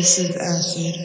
This 0.00 0.18
is 0.18 0.34
acid. 0.34 0.99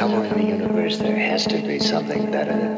Somewhere 0.00 0.24
in 0.24 0.38
the 0.38 0.46
universe 0.46 0.96
there 0.96 1.18
has 1.18 1.46
to 1.46 1.58
be 1.58 1.78
something 1.78 2.30
better 2.30 2.56
than 2.56 2.69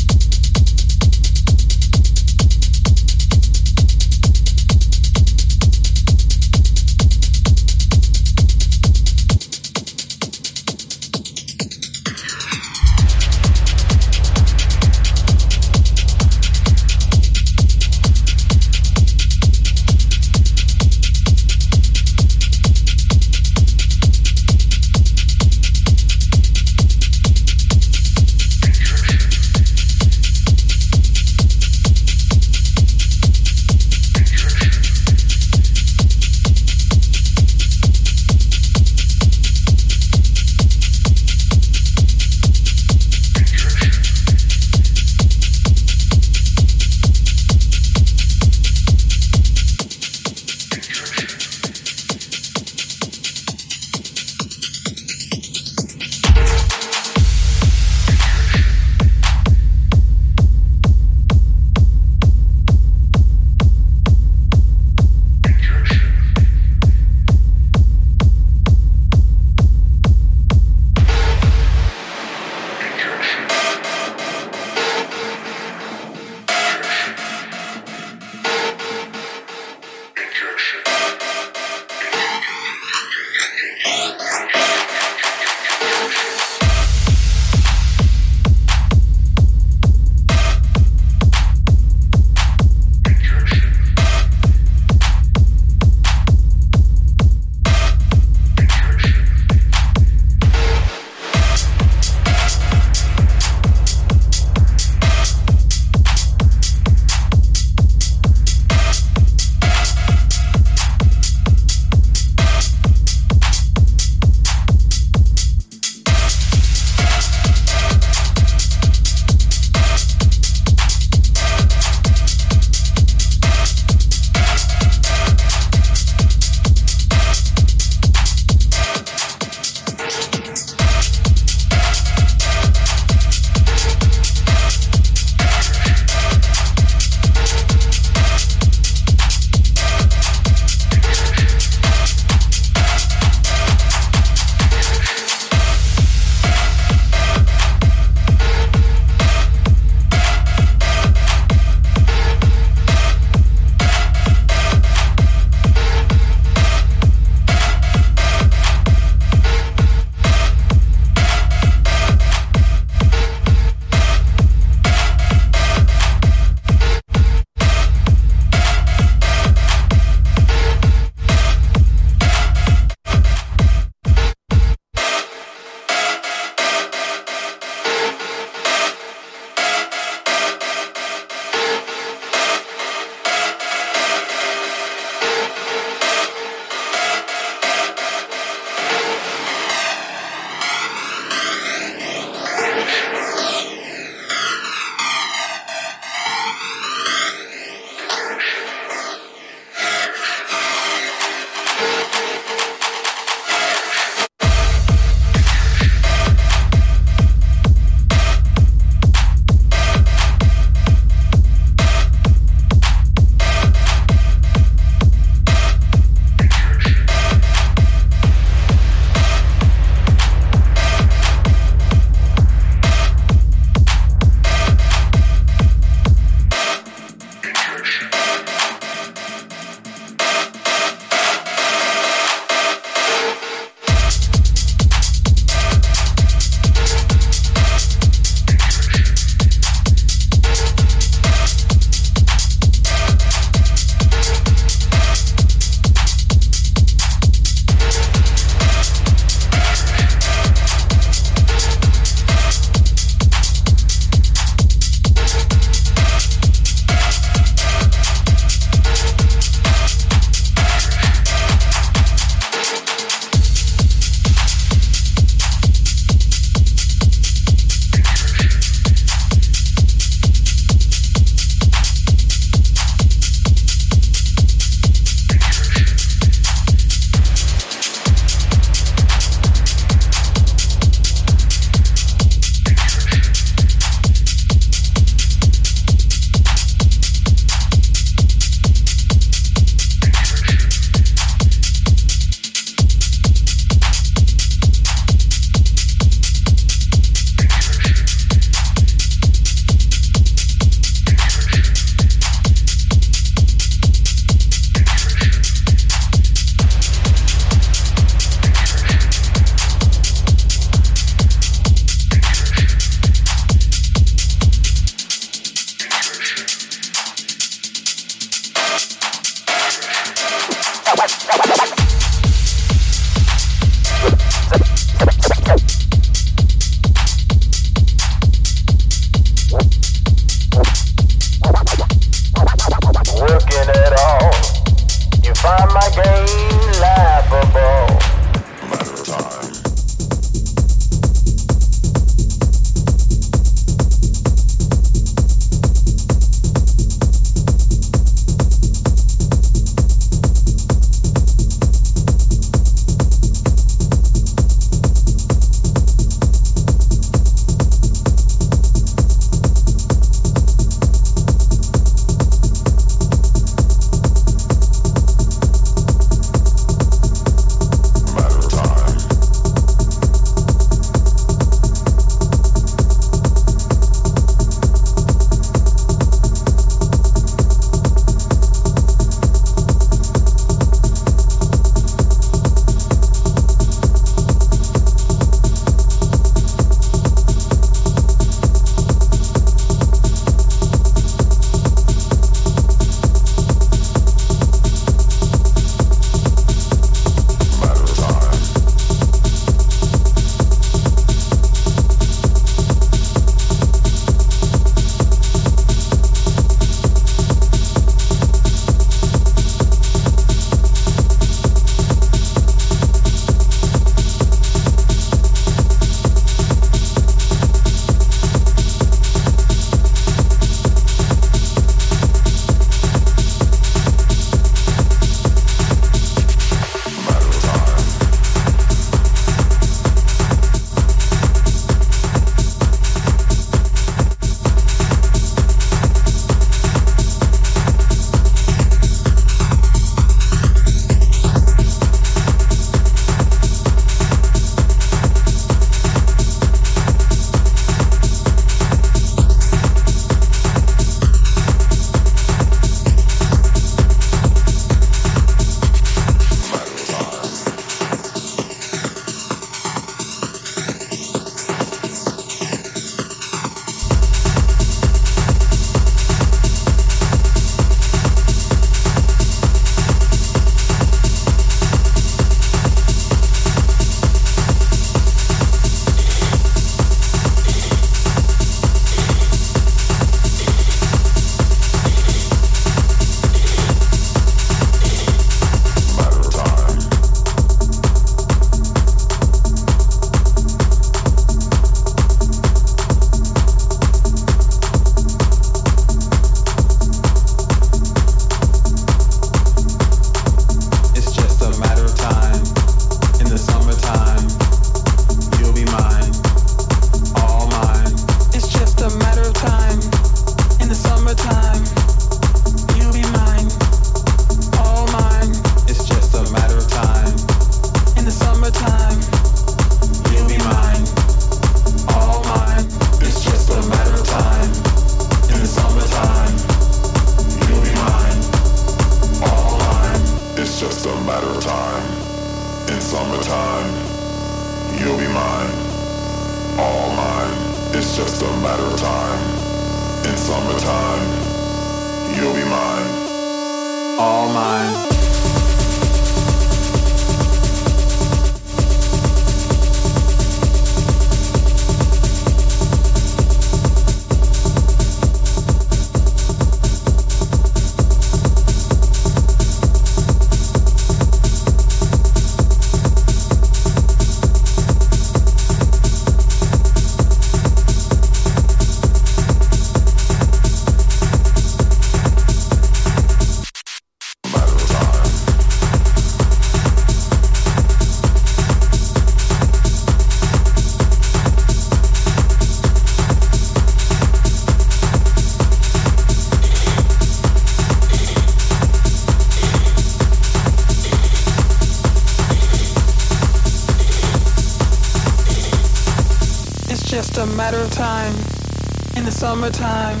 summertime, 599.22 600.00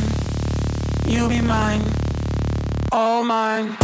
you'll 1.06 1.28
be 1.28 1.40
mine, 1.40 1.80
all 2.90 3.22
mine. 3.22 3.81